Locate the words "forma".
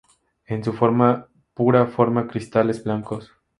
0.73-1.27, 1.85-2.25